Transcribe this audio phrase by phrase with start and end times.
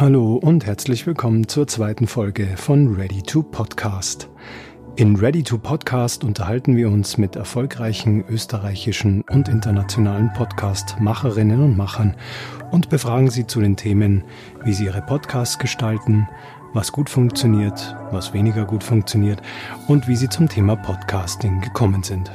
[0.00, 4.28] Hallo und herzlich willkommen zur zweiten Folge von Ready to Podcast.
[4.94, 12.14] In Ready to Podcast unterhalten wir uns mit erfolgreichen österreichischen und internationalen Podcast-Macherinnen und Machern
[12.70, 14.22] und befragen sie zu den Themen,
[14.62, 16.28] wie sie ihre Podcasts gestalten,
[16.74, 19.42] was gut funktioniert, was weniger gut funktioniert
[19.88, 22.30] und wie sie zum Thema Podcasting gekommen sind.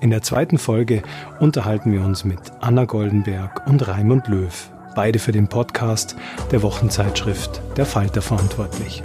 [0.00, 1.02] In der zweiten Folge
[1.40, 6.16] unterhalten wir uns mit Anna Goldenberg und Raimund Löw, beide für den Podcast
[6.50, 9.02] der Wochenzeitschrift Der Falter verantwortlich.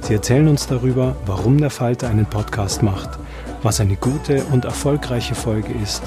[0.00, 3.18] Sie erzählen uns darüber, warum der Falter einen Podcast macht,
[3.62, 6.02] was eine gute und erfolgreiche Folge ist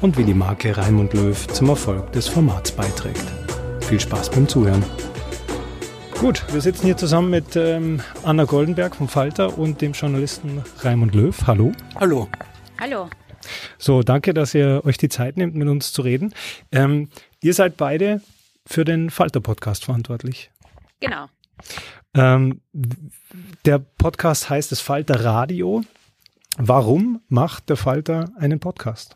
[0.00, 3.24] und wie die Marke Raimund Löw zum Erfolg des Formats beiträgt.
[3.80, 4.82] Viel Spaß beim Zuhören.
[6.18, 11.14] Gut, wir sitzen hier zusammen mit ähm, Anna Goldenberg vom Falter und dem Journalisten Raimund
[11.14, 11.36] Löw.
[11.46, 11.72] Hallo.
[11.96, 12.28] Hallo.
[12.80, 13.10] Hallo.
[13.78, 16.32] So, danke, dass ihr euch die Zeit nehmt, mit uns zu reden.
[16.70, 17.08] Ähm,
[17.42, 18.20] ihr seid beide
[18.66, 20.50] für den Falter-Podcast verantwortlich.
[21.00, 21.26] Genau.
[22.14, 22.60] Ähm,
[23.64, 25.82] der Podcast heißt das Falter Radio.
[26.58, 29.14] Warum macht der Falter einen Podcast?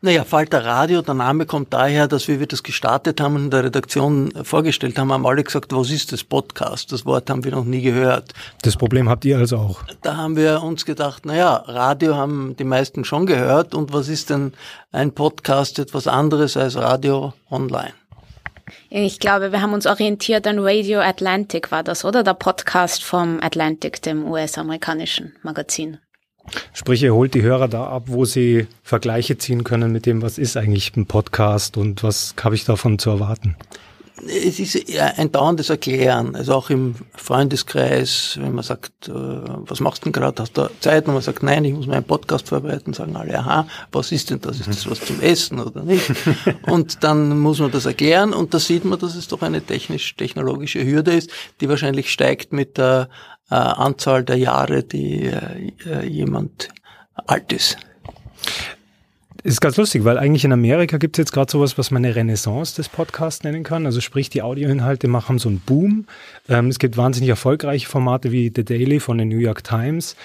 [0.00, 3.50] Naja, Falter Radio, der Name kommt daher, dass wir, wir das gestartet haben und in
[3.50, 6.92] der Redaktion vorgestellt haben, haben alle gesagt, was ist das Podcast?
[6.92, 8.32] Das Wort haben wir noch nie gehört.
[8.62, 9.82] Das Problem habt ihr also auch.
[10.02, 14.30] Da haben wir uns gedacht, naja, Radio haben die meisten schon gehört und was ist
[14.30, 14.52] denn
[14.92, 17.94] ein Podcast etwas anderes als Radio online?
[18.90, 22.22] Ich glaube, wir haben uns orientiert an Radio Atlantic, war das, oder?
[22.22, 25.98] Der Podcast vom Atlantic, dem US-amerikanischen Magazin.
[26.72, 30.38] Sprich, ihr holt die Hörer da ab, wo sie Vergleiche ziehen können mit dem, was
[30.38, 33.56] ist eigentlich ein Podcast und was habe ich davon zu erwarten
[34.26, 40.02] es ist ein dauerndes Erklären, also auch im Freundeskreis, wenn man sagt, äh, was machst
[40.02, 41.06] du denn gerade, hast du Zeit?
[41.06, 44.40] Und man sagt, nein, ich muss meinen Podcast vorbereiten, sagen alle, aha, was ist denn
[44.40, 44.60] das?
[44.60, 46.10] Ist das was zum Essen oder nicht?
[46.66, 50.84] und dann muss man das erklären und da sieht man, dass es doch eine technisch-technologische
[50.84, 53.08] Hürde ist, die wahrscheinlich steigt mit der
[53.50, 56.68] äh, Anzahl der Jahre, die äh, jemand
[57.26, 57.76] alt ist.
[59.44, 62.14] Ist ganz lustig, weil eigentlich in Amerika gibt es jetzt gerade sowas, was man eine
[62.14, 63.86] Renaissance des Podcasts nennen kann.
[63.86, 66.06] Also sprich, die Audioinhalte machen so einen Boom.
[66.48, 70.16] Ähm, es gibt wahnsinnig erfolgreiche Formate wie The Daily von den New York Times.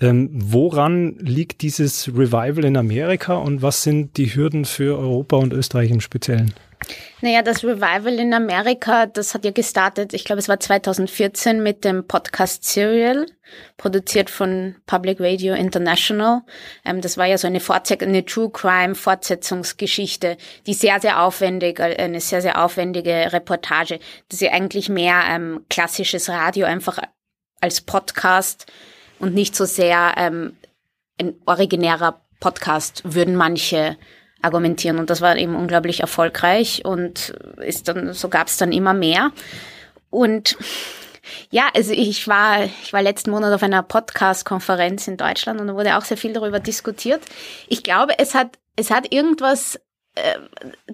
[0.00, 5.52] Ähm, woran liegt dieses Revival in Amerika und was sind die Hürden für Europa und
[5.52, 6.52] Österreich im Speziellen?
[7.20, 11.84] Naja, das Revival in Amerika, das hat ja gestartet, ich glaube, es war 2014 mit
[11.84, 13.26] dem Podcast Serial,
[13.76, 16.42] produziert von Public Radio International.
[16.84, 17.60] Ähm, das war ja so eine,
[18.00, 20.36] eine True Crime Fortsetzungsgeschichte,
[20.66, 23.98] die sehr, sehr aufwendig, äh, eine sehr, sehr aufwendige Reportage,
[24.28, 26.98] das ist ja eigentlich mehr ähm, klassisches Radio, einfach
[27.60, 28.66] als Podcast
[29.18, 30.56] und nicht so sehr ähm,
[31.18, 33.96] ein originärer Podcast, würden manche
[34.44, 34.98] argumentieren.
[34.98, 39.32] Und das war eben unglaublich erfolgreich und ist dann, so gab es dann immer mehr.
[40.10, 40.56] Und
[41.50, 45.74] ja, also ich war, ich war letzten Monat auf einer Podcast-Konferenz in Deutschland und da
[45.74, 47.22] wurde auch sehr viel darüber diskutiert.
[47.68, 49.80] Ich glaube, es hat, es hat irgendwas
[50.14, 50.38] äh,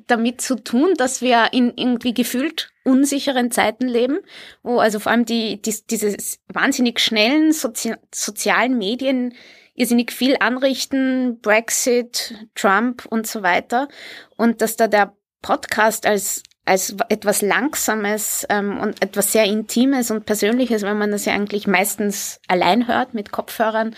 [0.07, 4.21] damit zu tun, dass wir in irgendwie gefühlt unsicheren Zeiten leben,
[4.63, 6.17] wo also vor allem die, die diese
[6.49, 9.35] wahnsinnig schnellen Sozi sozialen Medien
[9.81, 13.89] irrsinnig viel anrichten, Brexit, Trump und so weiter.
[14.37, 20.25] Und dass da der Podcast als als etwas Langsames ähm, und etwas sehr Intimes und
[20.25, 23.97] Persönliches, wenn man das ja eigentlich meistens allein hört mit Kopfhörern,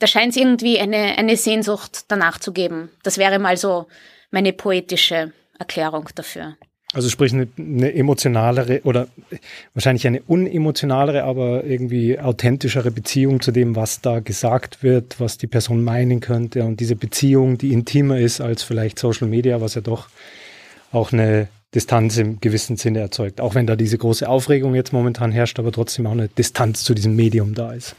[0.00, 2.90] da scheint es irgendwie eine, eine Sehnsucht danach zu geben.
[3.04, 3.86] Das wäre mal so
[4.30, 6.56] meine poetische Erklärung dafür.
[6.92, 9.06] Also sprich eine, eine, emotionalere oder
[9.74, 15.46] wahrscheinlich eine unemotionalere, aber irgendwie authentischere Beziehung zu dem, was da gesagt wird, was die
[15.46, 19.82] Person meinen könnte und diese Beziehung, die intimer ist als vielleicht Social Media, was ja
[19.82, 20.08] doch
[20.90, 21.46] auch eine
[21.76, 23.40] Distanz im gewissen Sinne erzeugt.
[23.40, 26.94] Auch wenn da diese große Aufregung jetzt momentan herrscht, aber trotzdem auch eine Distanz zu
[26.94, 27.94] diesem Medium da ist.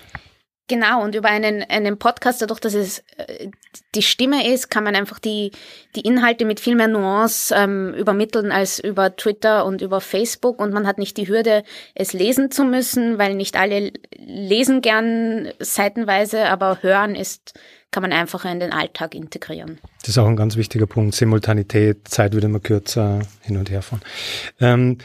[0.71, 3.49] Genau, und über einen, einen Podcast, dadurch, dass es äh,
[3.93, 5.51] die Stimme ist, kann man einfach die,
[5.97, 10.61] die Inhalte mit viel mehr Nuance ähm, übermitteln als über Twitter und über Facebook.
[10.61, 11.63] Und man hat nicht die Hürde,
[11.93, 17.53] es lesen zu müssen, weil nicht alle lesen gern seitenweise, aber hören ist
[17.91, 19.77] kann man einfacher in den Alltag integrieren.
[20.01, 21.13] Das ist auch ein ganz wichtiger Punkt.
[21.13, 24.01] Simultanität, Zeit wird immer kürzer, hin und her fahren.
[24.59, 24.97] Ähm,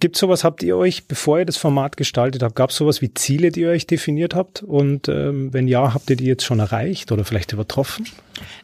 [0.00, 3.14] Gibt sowas, habt ihr euch, bevor ihr das Format gestaltet habt, gab es sowas wie
[3.14, 4.62] Ziele, die ihr euch definiert habt?
[4.62, 8.06] Und ähm, wenn ja, habt ihr die jetzt schon erreicht oder vielleicht übertroffen?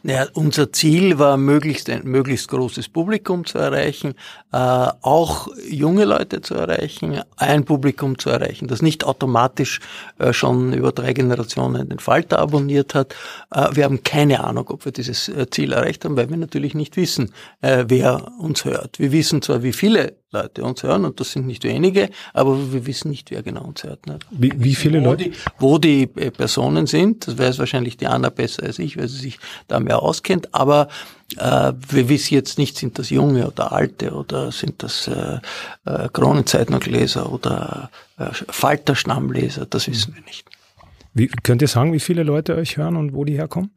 [0.03, 4.13] Naja, unser Ziel war, möglichst ein möglichst großes Publikum zu erreichen,
[4.51, 9.79] äh, auch junge Leute zu erreichen, ein Publikum zu erreichen, das nicht automatisch
[10.19, 13.15] äh, schon über drei Generationen den Falter abonniert hat.
[13.51, 16.73] Äh, wir haben keine Ahnung, ob wir dieses äh, Ziel erreicht haben, weil wir natürlich
[16.73, 18.99] nicht wissen, äh, wer uns hört.
[18.99, 22.85] Wir wissen zwar, wie viele Leute uns hören, und das sind nicht wenige, aber wir
[22.85, 24.07] wissen nicht, wer genau uns hört.
[24.07, 24.25] Nicht?
[24.31, 25.23] Wie, wie viele wo Leute?
[25.25, 29.07] Die, wo die äh, Personen sind, das weiß wahrscheinlich die Anna besser als ich, weil
[29.07, 30.87] sie sich da mehr auskennt, aber
[31.37, 35.39] äh, wir wissen jetzt nicht, sind das Junge oder Alte oder sind das äh,
[35.85, 40.47] äh, Kronenzeitungleser oder äh, Falterstammleser, das wissen wir nicht.
[41.13, 43.71] Wie, könnt ihr sagen, wie viele Leute euch hören und wo die herkommen?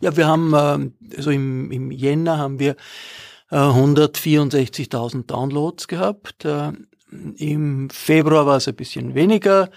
[0.00, 2.76] Ja, wir haben, äh, also im, im Jänner haben wir
[3.50, 6.44] äh, 164.000 Downloads gehabt.
[6.44, 6.72] Äh,
[7.36, 9.70] Im Februar war es ein bisschen weniger.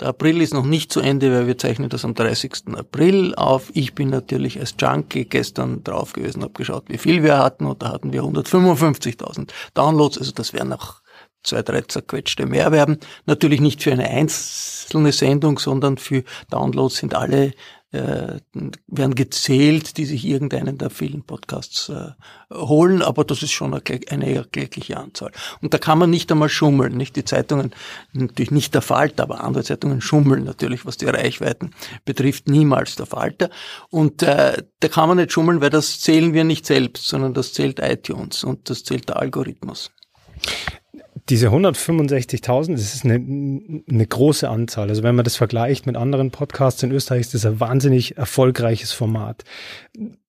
[0.00, 2.74] Der April ist noch nicht zu Ende, weil wir zeichnen das am 30.
[2.76, 3.70] April auf.
[3.74, 7.82] Ich bin natürlich als Junkie gestern drauf gewesen, habe geschaut, wie viel wir hatten und
[7.82, 10.18] da hatten wir 155.000 Downloads.
[10.18, 11.02] Also das wären noch
[11.44, 12.98] zwei, drei zerquetschte mehr werden.
[13.26, 17.52] Natürlich nicht für eine einzelne Sendung, sondern für Downloads sind alle
[17.92, 18.40] äh,
[18.86, 22.10] werden gezählt, die sich irgendeinen der vielen Podcasts äh,
[22.52, 25.30] holen, aber das ist schon eine, eine erklägliche Anzahl.
[25.60, 27.74] Und da kann man nicht einmal schummeln, nicht die Zeitungen,
[28.12, 31.72] natürlich nicht der Falter, aber andere Zeitungen schummeln natürlich, was die Reichweiten
[32.04, 33.50] betrifft, niemals der Falter.
[33.90, 37.52] Und äh, da kann man nicht schummeln, weil das zählen wir nicht selbst, sondern das
[37.52, 39.90] zählt iTunes und das zählt der Algorithmus
[41.28, 44.88] diese 165.000, das ist eine, eine große Anzahl.
[44.88, 48.92] Also wenn man das vergleicht mit anderen Podcasts in Österreich, ist das ein wahnsinnig erfolgreiches
[48.92, 49.44] Format.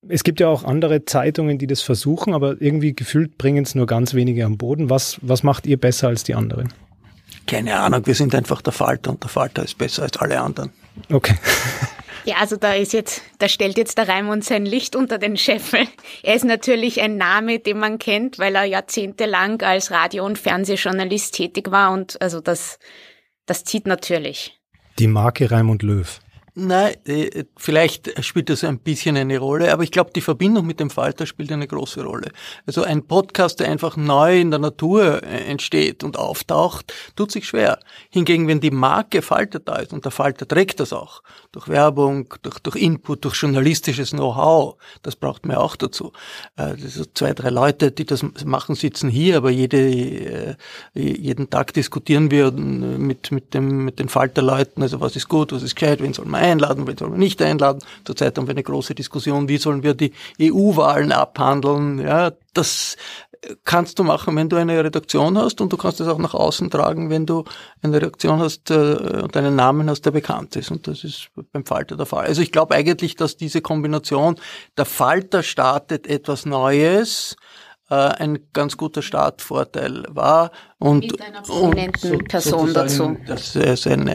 [0.08, 3.88] Es gibt ja auch andere Zeitungen, die das versuchen, aber irgendwie gefühlt bringen es nur
[3.88, 4.90] ganz wenige am Boden.
[4.90, 6.72] Was, was macht ihr besser als die anderen?
[7.48, 10.72] Keine Ahnung, wir sind einfach der Falter und der Falter ist besser als alle anderen.
[11.10, 11.36] Okay.
[12.26, 15.88] Ja, also da ist jetzt, da stellt jetzt der Raimund sein Licht unter den Scheffel.
[16.24, 21.36] Er ist natürlich ein Name, den man kennt, weil er jahrzehntelang als Radio- und Fernsehjournalist
[21.36, 22.80] tätig war und also das,
[23.46, 24.60] das zieht natürlich.
[25.00, 26.20] Die Marke Raimund Löw.
[26.56, 30.80] Nein, äh, vielleicht spielt das ein bisschen eine Rolle, aber ich glaube, die Verbindung mit
[30.80, 32.30] dem Falter spielt eine große Rolle.
[32.68, 37.48] Also ein Podcast, der einfach neu in der Natur äh, entsteht und auftaucht, tut sich
[37.48, 37.80] schwer.
[38.12, 42.32] Hingegen, wenn die Marke Falter da ist und der Falter trägt das auch, durch Werbung,
[42.44, 46.14] durch, durch Input, durch journalistisches Know-how, das braucht man auch dazu.
[46.56, 50.56] Äh, so zwei, drei Leute, die das machen, sitzen hier, aber jede,
[50.94, 55.64] jeden Tag diskutieren wir mit, mit, dem, mit den Falterleuten, also was ist gut, was
[55.64, 57.80] ist gescheit, wen soll man einladen, wen sollen wir nicht einladen.
[58.06, 62.00] Zurzeit haben wir eine große Diskussion, wie sollen wir die EU-Wahlen abhandeln.
[62.00, 62.98] Ja, das
[63.64, 66.70] kannst du machen, wenn du eine Redaktion hast und du kannst es auch nach außen
[66.70, 67.44] tragen, wenn du
[67.82, 70.72] eine Redaktion hast äh, und einen Namen hast, der bekannt ist.
[70.72, 72.26] Und das ist beim Falter der Fall.
[72.26, 74.36] Also ich glaube eigentlich, dass diese Kombination,
[74.78, 77.36] der Falter startet etwas Neues,
[77.94, 80.52] äh, ein ganz guter Startvorteil war.
[80.80, 83.18] Und, Mit einer prominenten und Person dazu.
[83.26, 84.06] Das ist ein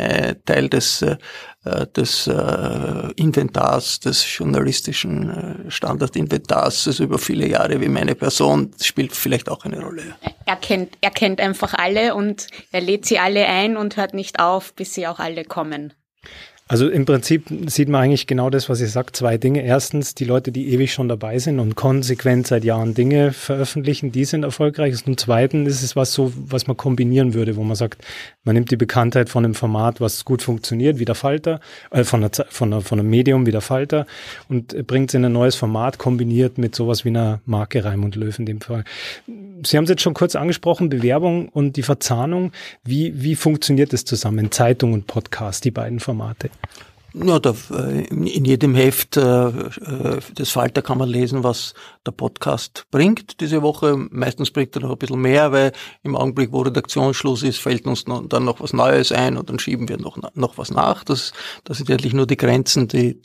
[0.44, 1.16] Teil des, äh,
[1.96, 9.48] des äh, Inventars, des journalistischen Standardinventars, also über viele Jahre wie meine Person, spielt vielleicht
[9.48, 10.16] auch eine Rolle.
[10.44, 14.40] Er kennt, er kennt einfach alle und er lädt sie alle ein und hört nicht
[14.40, 15.94] auf, bis sie auch alle kommen.
[16.68, 19.16] Also im Prinzip sieht man eigentlich genau das, was ihr sagt.
[19.16, 19.62] Zwei Dinge.
[19.62, 24.26] Erstens, die Leute, die ewig schon dabei sind und konsequent seit Jahren Dinge veröffentlichen, die
[24.26, 24.94] sind erfolgreich.
[25.06, 28.04] Und zweitens ist es was so, was man kombinieren würde, wo man sagt,
[28.44, 31.60] man nimmt die Bekanntheit von einem Format, was gut funktioniert, wie der Falter,
[31.90, 34.06] äh, von, einer, von, einer, von einem Medium wie der Falter
[34.50, 38.38] und bringt es in ein neues Format, kombiniert mit sowas wie einer Marke Raimund Löw
[38.38, 38.84] in dem Fall.
[39.64, 42.52] Sie haben es jetzt schon kurz angesprochen, Bewerbung und die Verzahnung.
[42.84, 44.50] Wie, wie funktioniert das zusammen?
[44.50, 46.50] Zeitung und Podcast, die beiden Formate?
[47.14, 49.52] Ja, da, äh, in jedem Heft äh, äh,
[50.38, 51.74] des Falter kann man lesen, was
[52.08, 53.96] der Podcast bringt diese Woche.
[54.10, 55.72] Meistens bringt er noch ein bisschen mehr, weil
[56.02, 59.88] im Augenblick, wo Redaktionsschluss ist, fällt uns dann noch was Neues ein und dann schieben
[59.88, 61.04] wir noch, noch was nach.
[61.04, 61.32] Das,
[61.64, 63.20] das sind eigentlich nur die Grenzen, die,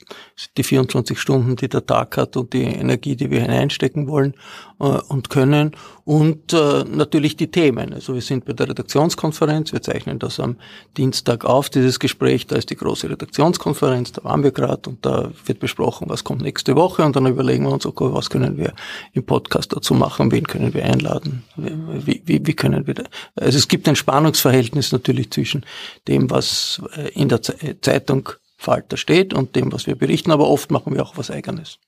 [0.56, 4.34] die 24 Stunden, die der Tag hat und die Energie, die wir hineinstecken wollen
[4.80, 5.72] äh, und können.
[6.04, 7.94] Und äh, natürlich die Themen.
[7.94, 10.56] Also wir sind bei der Redaktionskonferenz, wir zeichnen das am
[10.98, 15.30] Dienstag auf, dieses Gespräch, da ist die große Redaktionskonferenz, da waren wir gerade und da
[15.46, 18.73] wird besprochen, was kommt nächste Woche und dann überlegen wir uns, okay, was können wir
[19.12, 23.04] im Podcast dazu machen, wen können wir einladen, wie, wie, wie können wir, da,
[23.36, 25.64] also es gibt ein Spannungsverhältnis natürlich zwischen
[26.08, 30.70] dem, was äh, in der Zeitung Falter steht und dem, was wir berichten, aber oft
[30.70, 31.78] machen wir auch was Eigenes.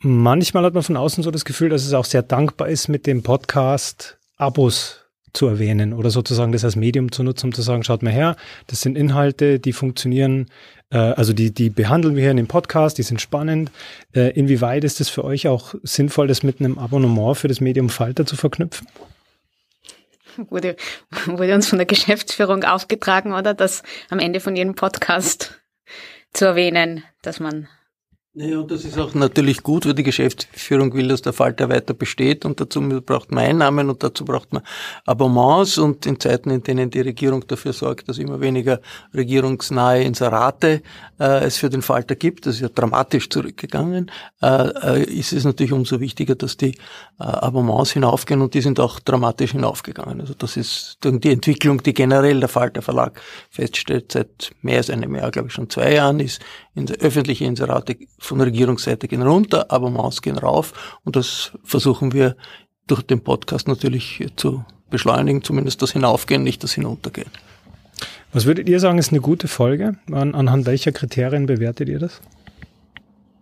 [0.00, 3.06] Manchmal hat man von außen so das Gefühl, dass es auch sehr dankbar ist, mit
[3.06, 5.00] dem Podcast Abos
[5.32, 8.36] zu erwähnen oder sozusagen das als Medium zu nutzen, um zu sagen, schaut mal her,
[8.66, 10.46] das sind Inhalte, die funktionieren,
[10.98, 13.70] also die, die behandeln wir hier in dem Podcast, die sind spannend.
[14.14, 17.88] Äh, inwieweit ist es für euch auch sinnvoll, das mit einem Abonnement für das Medium
[17.88, 18.86] Falter zu verknüpfen?
[20.36, 20.76] Wurde,
[21.26, 23.54] wurde uns von der Geschäftsführung aufgetragen, oder?
[23.54, 25.60] Das am Ende von jedem Podcast
[26.32, 27.68] zu erwähnen, dass man
[28.36, 31.94] Ja, und das ist auch natürlich gut, weil die Geschäftsführung will, dass der Falter weiter
[31.94, 34.64] besteht und dazu braucht man Einnahmen und dazu braucht man
[35.06, 38.80] Abonnements und in Zeiten, in denen die Regierung dafür sorgt, dass immer weniger
[39.14, 40.82] regierungsnahe Inserate
[41.20, 44.10] äh, es für den Falter gibt, das ist ja dramatisch zurückgegangen,
[44.42, 46.72] äh, äh, ist es natürlich umso wichtiger, dass die
[47.20, 50.20] äh, Abonnements hinaufgehen und die sind auch dramatisch hinaufgegangen.
[50.20, 55.14] Also das ist die Entwicklung, die generell der Falter Verlag feststellt seit mehr als einem
[55.14, 56.42] Jahr, glaube ich schon zwei Jahren, ist
[56.74, 60.98] in öffentliche Inserate von Regierungsseite gehen runter, aber Maus gehen rauf.
[61.04, 62.36] Und das versuchen wir
[62.86, 67.30] durch den Podcast natürlich zu beschleunigen, zumindest das Hinaufgehen, nicht das Hinuntergehen.
[68.32, 69.96] Was würdet ihr sagen, ist eine gute Folge?
[70.10, 72.20] An, anhand welcher Kriterien bewertet ihr das?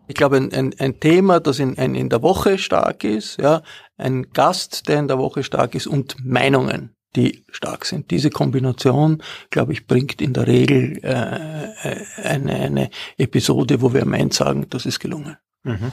[0.06, 3.62] Ich glaube, ein, ein, ein Thema, das in, ein, in der Woche stark ist, ja,
[3.96, 8.10] ein Gast, der in der Woche stark ist und Meinungen die stark sind.
[8.10, 14.14] Diese Kombination, glaube ich, bringt in der Regel äh, eine, eine Episode, wo wir am
[14.14, 15.36] Ende sagen, das ist gelungen.
[15.64, 15.92] Mhm.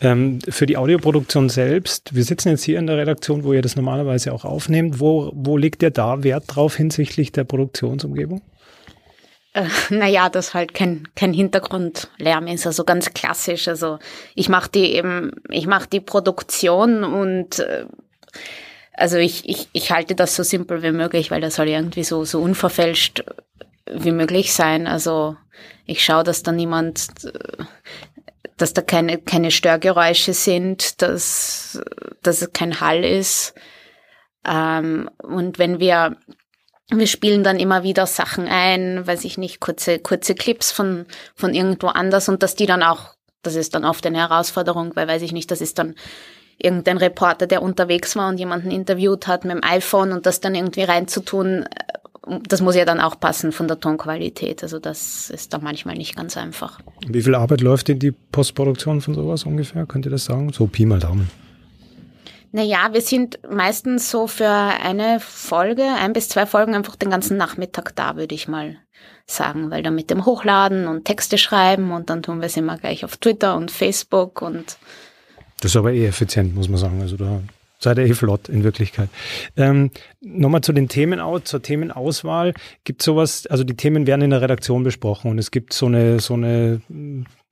[0.00, 3.76] Ähm, für die Audioproduktion selbst, wir sitzen jetzt hier in der Redaktion, wo ihr das
[3.76, 4.98] normalerweise auch aufnehmt.
[4.98, 8.42] Wo, wo legt ihr da Wert drauf hinsichtlich der Produktionsumgebung?
[9.54, 13.68] Äh, naja, dass halt kein, kein Hintergrundlärm ist, also ganz klassisch.
[13.68, 13.98] Also
[14.34, 17.84] ich mache die eben, ich mache die Produktion und äh,
[18.98, 22.24] also ich, ich, ich halte das so simpel wie möglich, weil das soll irgendwie so,
[22.24, 23.24] so unverfälscht
[23.90, 24.86] wie möglich sein.
[24.86, 25.36] Also
[25.86, 27.08] ich schaue, dass da niemand,
[28.56, 31.80] dass da keine, keine Störgeräusche sind, dass,
[32.22, 33.54] dass es kein Hall ist.
[34.44, 36.16] Ähm, und wenn wir,
[36.90, 41.54] wir spielen dann immer wieder Sachen ein, weiß ich nicht, kurze, kurze Clips von, von
[41.54, 45.22] irgendwo anders und dass die dann auch, das ist dann oft eine Herausforderung, weil weiß
[45.22, 45.94] ich nicht, das ist dann
[46.58, 50.54] irgendein Reporter, der unterwegs war und jemanden interviewt hat mit dem iPhone und das dann
[50.54, 51.66] irgendwie reinzutun, äh,
[52.46, 54.62] das muss ja dann auch passen von der Tonqualität.
[54.62, 56.78] Also das ist dann manchmal nicht ganz einfach.
[57.06, 59.86] Wie viel Arbeit läuft in die Postproduktion von sowas ungefähr?
[59.86, 60.52] Könnt ihr das sagen?
[60.52, 61.30] So Pi mal Daumen.
[62.50, 67.36] Naja, wir sind meistens so für eine Folge, ein bis zwei Folgen einfach den ganzen
[67.36, 68.76] Nachmittag da, würde ich mal
[69.26, 72.78] sagen, weil dann mit dem Hochladen und Texte schreiben und dann tun wir es immer
[72.78, 74.78] gleich auf Twitter und Facebook und
[75.60, 77.00] das ist aber eh effizient, muss man sagen.
[77.00, 77.40] Also da
[77.78, 79.08] seid ihr eh flott in Wirklichkeit.
[79.56, 82.54] Ähm, Nochmal zu den Themen, zur Themenauswahl.
[82.84, 86.20] Gibt sowas, also die Themen werden in der Redaktion besprochen und es gibt so eine,
[86.20, 86.80] so eine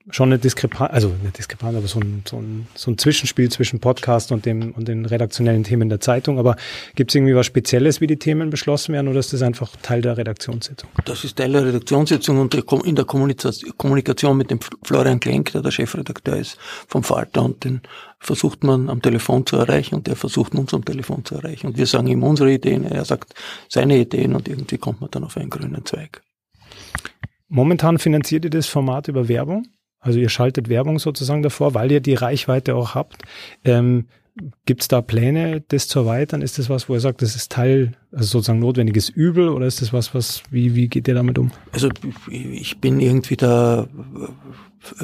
[0.09, 3.79] schon eine Diskrepanz, also eine Diskrepanz, aber so ein, so, ein, so ein Zwischenspiel zwischen
[3.79, 6.39] Podcast und, dem, und den redaktionellen Themen der Zeitung.
[6.39, 6.55] Aber
[6.95, 10.01] gibt es irgendwie was Spezielles, wie die Themen beschlossen werden oder ist das einfach Teil
[10.01, 10.89] der Redaktionssitzung?
[11.05, 15.71] Das ist Teil der Redaktionssitzung und in der Kommunikation mit dem Florian Klenk, der der
[15.71, 17.81] Chefredakteur ist vom Falter und den
[18.19, 21.67] versucht man am Telefon zu erreichen und der versucht uns am Telefon zu erreichen.
[21.67, 23.33] Und wir sagen ihm unsere Ideen, er sagt
[23.69, 26.21] seine Ideen und irgendwie kommt man dann auf einen grünen Zweig.
[27.49, 29.65] Momentan finanziert ihr das Format über Werbung?
[30.07, 33.23] Also ihr schaltet Werbung sozusagen davor, weil ihr die Reichweite auch habt.
[33.65, 34.05] Ähm,
[34.65, 36.41] Gibt es da Pläne, das zu erweitern?
[36.41, 39.81] Ist das was, wo ihr sagt, das ist Teil, also sozusagen notwendiges Übel oder ist
[39.81, 41.51] das was, was, wie, wie geht ihr damit um?
[41.73, 41.89] Also
[42.29, 43.87] ich bin irgendwie da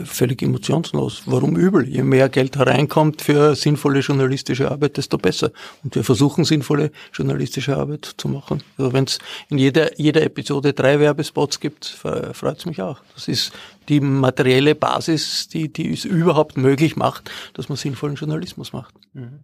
[0.05, 1.23] völlig emotionslos.
[1.25, 1.87] Warum übel?
[1.87, 5.51] Je mehr Geld hereinkommt für sinnvolle journalistische Arbeit, desto besser.
[5.83, 8.63] Und wir versuchen sinnvolle journalistische Arbeit zu machen.
[8.77, 12.99] Also wenn es in jeder, jeder Episode drei Werbespots gibt, freut es mich auch.
[13.15, 13.51] Das ist
[13.89, 18.93] die materielle Basis, die, die es überhaupt möglich macht, dass man sinnvollen Journalismus macht.
[19.13, 19.39] Mhm.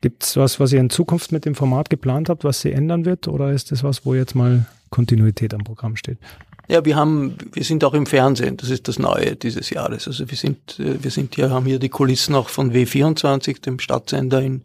[0.00, 3.04] Gibt es was, was ihr in Zukunft mit dem Format geplant habt, was sie ändern
[3.04, 3.26] wird?
[3.26, 6.18] Oder ist das was, wo jetzt mal Kontinuität am Programm steht?
[6.68, 8.58] Ja, wir haben, wir sind auch im Fernsehen.
[8.58, 10.06] Das ist das Neue dieses Jahres.
[10.06, 13.78] Also wir sind, äh, wir sind hier, haben hier die Kulissen auch von W24, dem
[13.78, 14.62] Stadtsender in,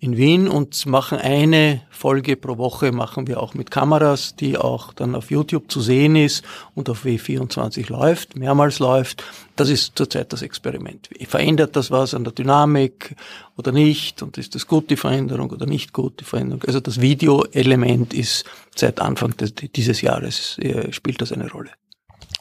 [0.00, 4.92] in Wien und machen eine Folge pro Woche machen wir auch mit Kameras, die auch
[4.92, 9.24] dann auf YouTube zu sehen ist und auf W24 läuft, mehrmals läuft.
[9.56, 11.08] Das ist zurzeit das Experiment.
[11.26, 13.14] Verändert das was an der Dynamik
[13.56, 14.22] oder nicht?
[14.22, 16.64] Und ist das gut, die Veränderung oder nicht gut, die Veränderung?
[16.64, 21.70] Also das Videoelement ist seit Anfang des, dieses Jahres, äh, spielt das eine Rolle.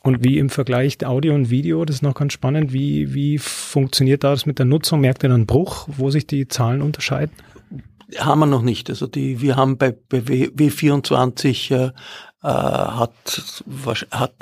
[0.04, 4.26] Und wie im Vergleich Audio und Video, das ist noch ganz spannend, wie, wie funktioniert
[4.26, 5.00] das mit der Nutzung?
[5.00, 7.32] Merkt ihr einen Bruch, wo sich die Zahlen unterscheiden?
[8.20, 8.90] haben wir noch nicht.
[8.90, 11.92] Also die, wir haben bei, bei W24 äh, äh
[12.44, 13.12] hat,
[14.12, 14.36] hat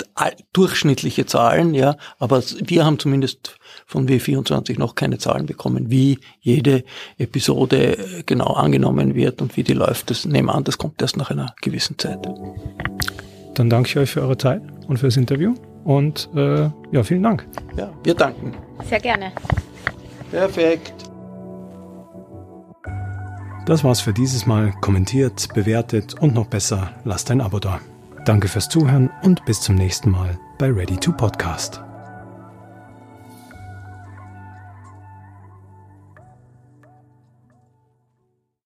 [0.53, 6.84] durchschnittliche Zahlen, ja, aber wir haben zumindest von W24 noch keine Zahlen bekommen, wie jede
[7.18, 10.10] Episode äh, genau angenommen wird und wie die läuft.
[10.10, 12.20] Das nehmen wir an, das kommt erst nach einer gewissen Zeit.
[13.53, 15.55] Dann danke ich euch für eure Zeit und fürs Interview
[15.86, 17.48] und äh, ja, vielen Dank.
[17.77, 18.51] Ja, wir danken.
[18.83, 19.31] Sehr gerne.
[20.29, 21.10] Perfekt.
[23.65, 24.74] Das war's für dieses Mal.
[24.81, 27.79] Kommentiert, bewertet und noch besser, lasst ein Abo da.
[28.25, 31.81] Danke fürs Zuhören und bis zum nächsten Mal bei Ready to Podcast.